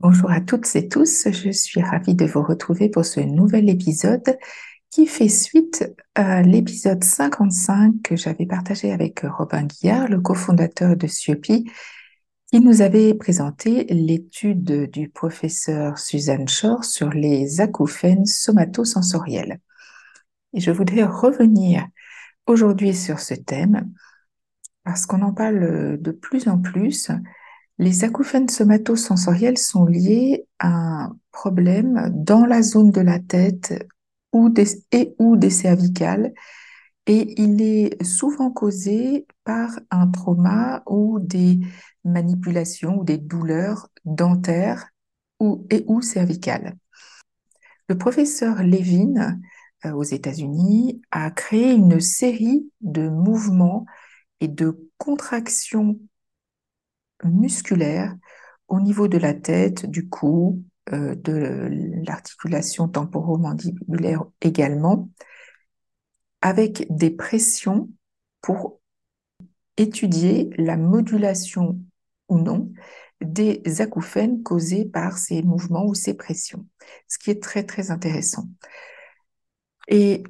[0.00, 4.38] Bonjour à toutes et tous, je suis ravie de vous retrouver pour ce nouvel épisode
[4.88, 11.06] qui fait suite à l'épisode 55 que j'avais partagé avec Robin Guillard, le cofondateur de
[11.06, 11.70] Siopi,
[12.50, 19.60] qui nous avait présenté l'étude du professeur Suzanne Shore sur les acouphènes somatosensoriels.
[20.54, 21.86] Et je voudrais revenir
[22.46, 23.92] aujourd'hui sur ce thème
[24.82, 27.10] parce qu'on en parle de plus en plus
[27.80, 33.88] les acouphènes somatosensoriels sont liés à un problème dans la zone de la tête
[34.34, 34.52] ou
[34.92, 36.34] et ou des cervicales
[37.06, 41.60] et il est souvent causé par un trauma ou des
[42.04, 44.86] manipulations ou des douleurs dentaires
[45.40, 46.76] ou, et ou cervicales.
[47.88, 49.40] Le professeur Levin
[49.86, 53.86] euh, aux États-Unis a créé une série de mouvements
[54.40, 55.98] et de contractions
[57.24, 58.14] musculaire
[58.68, 61.68] au niveau de la tête, du cou, euh, de
[62.06, 65.10] l'articulation temporomandibulaire également,
[66.40, 67.90] avec des pressions
[68.40, 68.80] pour
[69.76, 71.78] étudier la modulation
[72.28, 72.72] ou non
[73.20, 76.66] des acouphènes causés par ces mouvements ou ces pressions,
[77.06, 78.48] ce qui est très très intéressant.
[79.88, 80.22] Et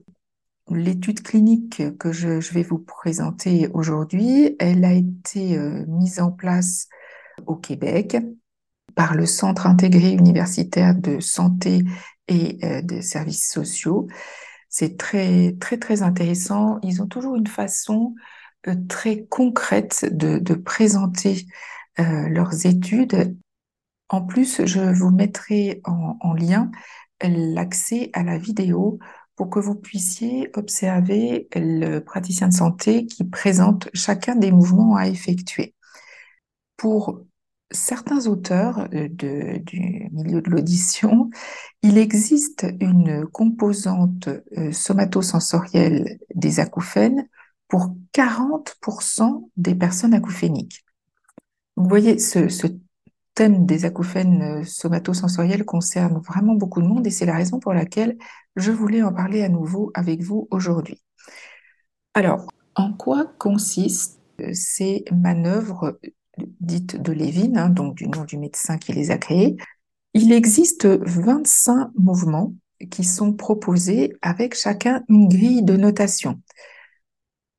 [0.75, 6.89] l'étude clinique que je, vais vous présenter aujourd'hui, elle a été euh, mise en place
[7.47, 8.17] au Québec
[8.95, 11.85] par le Centre intégré universitaire de santé
[12.29, 14.09] et euh, de services sociaux.
[14.69, 16.79] C'est très, très, très intéressant.
[16.83, 18.15] Ils ont toujours une façon
[18.69, 21.47] euh, très concrète de, présenter
[21.99, 23.37] leurs études.
[24.09, 26.71] En plus, je vous mettrai en lien
[27.23, 28.99] l'accès à la vidéo
[29.41, 35.09] pour que vous puissiez observer le praticien de santé qui présente chacun des mouvements à
[35.09, 35.75] effectuer.
[36.77, 37.23] Pour
[37.71, 41.31] certains auteurs euh, du milieu de l'audition,
[41.81, 47.27] il existe une composante euh, somatosensorielle des acouphènes
[47.67, 50.85] pour 40% des personnes acouphéniques.
[51.77, 52.67] Vous voyez, ce, ce
[53.41, 57.73] thème des acouphènes euh, somatosensoriels concerne vraiment beaucoup de monde et c'est la raison pour
[57.73, 58.19] laquelle
[58.55, 61.03] je voulais en parler à nouveau avec vous aujourd'hui.
[62.13, 65.99] Alors, en quoi consistent euh, ces manœuvres
[66.61, 69.57] dites de Levin, hein, donc du nom du médecin qui les a créées?
[70.13, 72.53] Il existe 25 mouvements
[72.91, 76.43] qui sont proposés avec chacun une grille de notation.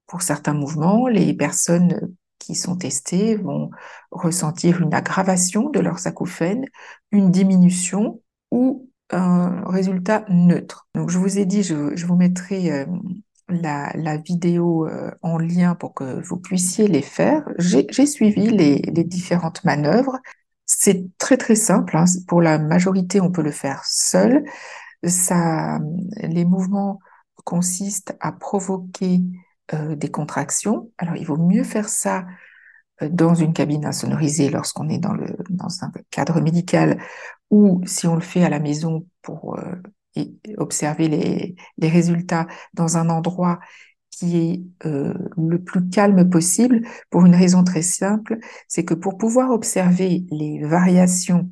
[0.06, 2.14] Pour certains mouvements, les personnes
[2.56, 3.69] sont testées vont
[4.12, 6.66] ressentir une aggravation de leurs acouphènes,
[7.12, 10.88] une diminution ou un résultat neutre.
[10.95, 12.85] Donc je vous ai dit, je, vous mettrai euh,
[13.50, 17.44] la, vidéo euh, en lien pour que vous puissiez les faire.
[17.57, 20.17] J'ai suivi les, différentes manœuvres.
[20.66, 21.97] C'est très très simple.
[21.97, 22.06] Hein.
[22.28, 24.45] Pour la majorité, on peut le faire seul.
[25.03, 25.79] Ça,
[26.22, 27.00] les mouvements
[27.44, 29.22] consistent à provoquer
[29.74, 30.92] euh, des contractions.
[30.98, 32.26] Alors, il vaut mieux faire ça
[33.02, 37.02] euh, dans une cabine insonorisée lorsqu'on est dans, un cadre médical
[37.50, 40.26] ou si on le fait à la maison pour euh,
[40.58, 43.59] observer les, les, résultats dans un endroit
[44.09, 49.52] qui est le plus calme possible pour une raison très simple, c'est que pour pouvoir
[49.52, 51.50] observer les variations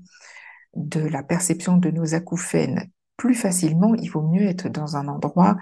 [0.75, 5.57] de la perception de nos acouphènes plus facilement, il vaut mieux être dans un endroit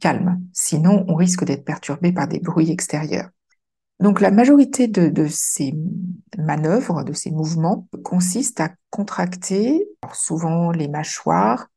[0.00, 0.40] calme.
[0.52, 3.30] Sinon, on risque d'être perturbé par des bruits extérieurs.
[4.00, 5.74] Donc la majorité de, ces
[6.36, 11.68] manœuvres, de ces mouvements, consiste à contracter souvent les mâchoires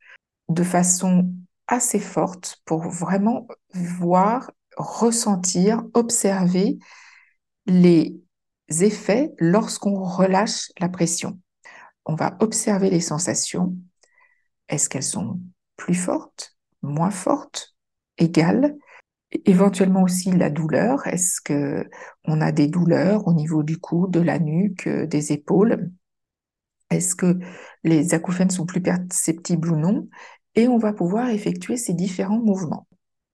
[0.50, 1.30] de façon
[1.68, 6.80] assez forte pour vraiment voir, ressentir, observer
[7.68, 8.20] les
[8.70, 11.40] effets lorsqu'on relâche la pression.
[12.06, 13.76] On va observer les sensations.
[14.68, 15.40] Est-ce qu'elles sont
[15.76, 17.75] plus fortes, moins fortes,
[18.18, 18.76] égale.
[19.46, 21.08] Éventuellement aussi la douleur.
[21.08, 21.90] Est-ce que
[22.26, 25.92] on a des douleurs au niveau du cou, de la nuque, euh, des épaules?
[26.90, 27.40] Est-ce que
[27.84, 30.08] les acouphènes sont plus perceptibles ou non?
[30.56, 32.88] Et on va pouvoir effectuer ces différents mouvements.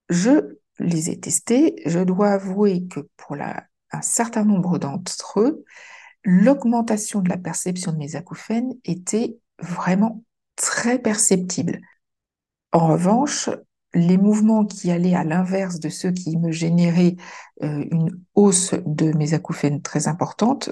[0.10, 1.76] Je les ai testés.
[1.86, 5.64] Je dois avouer que pour un certain nombre d'entre eux,
[6.24, 10.24] l'augmentation de la perception de mes acouphènes était vraiment
[10.56, 11.80] très perceptible.
[12.72, 13.50] En revanche,
[13.94, 17.16] les mouvements qui allaient à l'inverse de ceux qui me généraient
[17.64, 20.72] euh, une hausse de mes acouphènes très importante,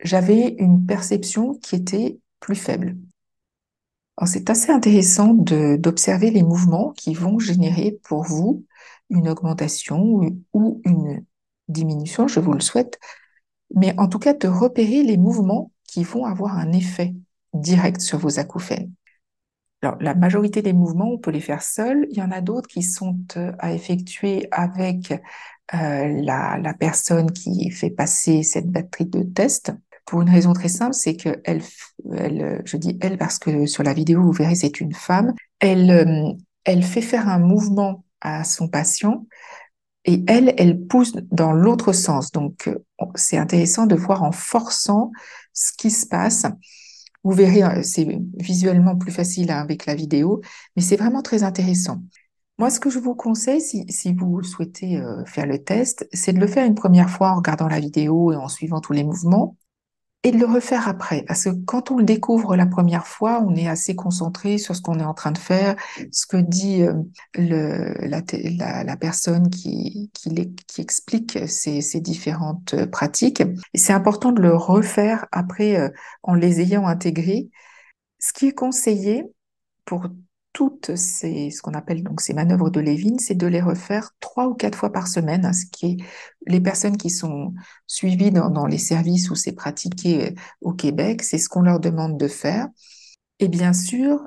[0.00, 2.96] j'avais une perception qui était plus faible.
[4.26, 8.64] C'est assez intéressant d'observer les mouvements qui vont générer pour vous
[9.10, 10.20] une augmentation
[10.52, 11.24] ou une
[11.68, 13.00] diminution, je vous le souhaite,
[13.74, 17.14] mais en tout cas de repérer les mouvements qui vont avoir un effet
[17.54, 18.92] direct sur vos acouphènes.
[19.82, 22.06] La majorité des mouvements, on peut les faire seuls.
[22.10, 27.70] Il y en a d'autres qui sont euh, à effectuer avec euh, la, personne qui
[27.70, 29.72] fait passer cette batterie de test.
[30.06, 31.62] Pour une raison très simple, c'est que elle,
[32.64, 35.34] je dis elle parce que sur la vidéo, vous verrez, c'est une femme.
[35.60, 36.32] Elle, euh,
[36.64, 39.26] elle fait faire un mouvement à son patient
[40.06, 42.30] et elle, elle pousse dans l'autre sens.
[42.32, 42.70] Donc,
[43.14, 45.12] c'est intéressant de voir en forçant
[45.52, 46.46] ce qui se passe.
[47.24, 50.42] Vous verrez, c'est visuellement plus facile hein, avec la vidéo,
[50.76, 52.02] mais c'est vraiment très intéressant.
[52.58, 56.32] Moi, ce que je vous conseille, si, si vous souhaitez euh, faire le test, c'est
[56.32, 59.02] de le faire une première fois en regardant la vidéo et en suivant tous les
[59.02, 59.56] mouvements,
[60.24, 61.22] et de le refaire après.
[61.22, 64.80] Parce que quand on le découvre la première fois, on est assez concentré sur ce
[64.80, 65.76] qu'on est en train de faire,
[66.10, 66.94] ce que dit euh,
[67.34, 73.42] le, la, la, personne qui, qui, qui explique ces, ces, différentes euh, pratiques.
[73.74, 75.92] Et c'est important de le refaire après
[76.22, 77.50] en les ayant intégrés.
[78.18, 79.24] Ce qui est conseillé
[79.84, 80.08] pour
[80.54, 84.46] toutes ces, ce qu'on appelle donc ces manœuvres de Lévin, c'est de les refaire trois
[84.46, 85.96] ou quatre fois par semaine, ce qui est
[86.46, 87.52] les personnes qui sont
[87.86, 91.80] suivies dans, dans les services où c'est pratiqué euh, au Québec, c'est ce qu'on leur
[91.80, 92.68] demande de faire.
[93.40, 94.26] Et bien sûr,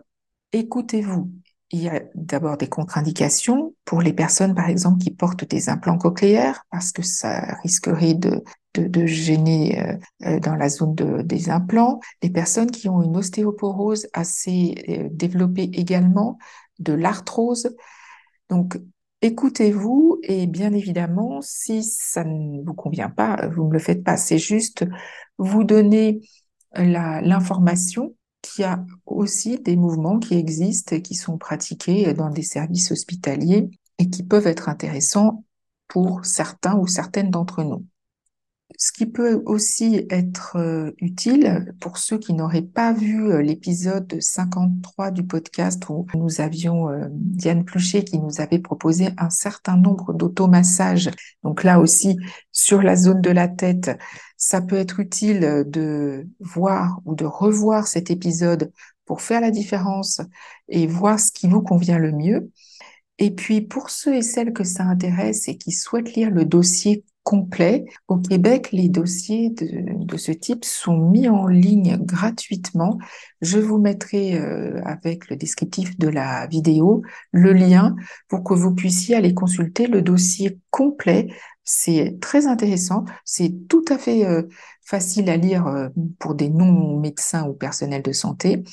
[0.52, 1.32] écoutez-vous.
[1.72, 5.98] Il y a d'abord des contre-indications pour les personnes, par exemple, qui portent des implants
[5.98, 12.00] cochléaires, parce que ça risquerait de, de, gêner euh, euh, dans la zone des implants,
[12.22, 16.38] les personnes qui ont une ostéoporose assez euh, développée également,
[16.80, 17.76] de l'arthrose.
[18.50, 18.80] Donc,
[19.22, 24.18] écoutez-vous et bien évidemment, si ça ne vous convient pas, vous ne le faites pas.
[24.18, 24.86] C'est juste
[25.38, 26.22] vous donner
[26.76, 32.44] l'information qu'il y a aussi des mouvements qui existent et qui sont pratiqués dans des
[32.44, 35.44] services hospitaliers et qui peuvent être intéressants
[35.88, 37.86] pour certains ou certaines d'entre nous.
[38.76, 44.20] Ce qui peut aussi être euh, utile pour ceux qui n'auraient pas vu euh, l'épisode
[44.20, 49.78] 53 du podcast où nous avions euh, Diane Pluchet qui nous avait proposé un certain
[49.78, 51.10] nombre d'automassages.
[51.44, 52.18] Donc là aussi,
[52.52, 53.98] sur la zone de la tête,
[54.36, 58.72] ça peut être utile de voir ou de revoir cet épisode
[59.06, 60.20] pour faire la différence
[60.68, 62.52] et voir ce qui vous convient le mieux.
[63.18, 67.04] Et puis, pour ceux et celles que ça intéresse et qui souhaitent lire le dossier
[67.28, 67.84] complet.
[68.08, 73.00] Au Québec, les dossiers de, ce type sont mis en ligne gratuitement.
[73.42, 77.02] Je vous mettrai euh, avec le descriptif de la vidéo
[77.34, 77.98] le lien
[78.30, 81.28] pour que vous puissiez aller consulter le dossier complet.
[81.66, 84.44] C'est très intéressant, c'est tout à fait euh,
[84.86, 85.90] facile à lire euh,
[86.20, 88.64] pour des non-médecins ou personnels de santé,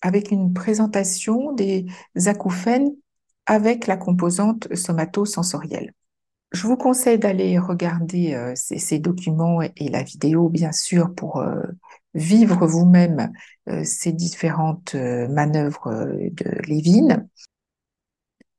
[0.00, 1.86] avec une présentation des
[2.26, 2.90] acouphènes
[3.46, 5.92] avec la composante somatosensorielle.
[6.52, 11.62] Je vous conseille d'aller regarder euh, ces, documents et, la vidéo, bien sûr, pour euh,
[12.14, 13.32] vivre vous-même
[13.70, 17.24] euh, ces différentes manœuvres de Lévin.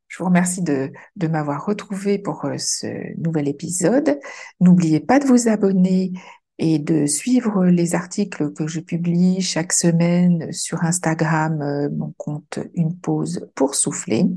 [0.07, 2.87] Je vous remercie de, de m'avoir retrouvé pour ce
[3.19, 4.19] nouvel épisode.
[4.59, 6.13] N'oubliez pas de vous abonner
[6.59, 12.95] et de suivre les articles que je publie chaque semaine sur Instagram, mon compte Une
[12.95, 14.27] pause pour souffler.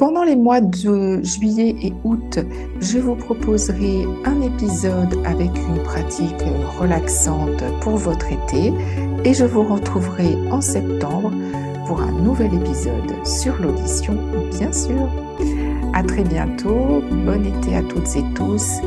[0.00, 2.38] Pendant les mois de juillet et août,
[2.80, 6.42] je vous proposerai un épisode avec une pratique
[6.78, 8.72] relaxante pour votre été
[9.26, 11.30] et je vous retrouverai en septembre
[11.86, 14.16] pour un nouvel épisode sur l'audition,
[14.58, 15.06] bien sûr.
[15.92, 18.80] À très bientôt, bon été à toutes et tous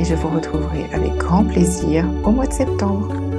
[0.00, 3.31] et je vous retrouverai avec grand plaisir au mois de septembre.